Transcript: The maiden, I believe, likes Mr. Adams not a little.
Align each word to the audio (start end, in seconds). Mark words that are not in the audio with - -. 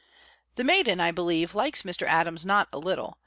The 0.55 0.63
maiden, 0.63 0.99
I 0.99 1.11
believe, 1.11 1.53
likes 1.53 1.83
Mr. 1.83 2.07
Adams 2.07 2.43
not 2.43 2.67
a 2.73 2.79
little. 2.79 3.19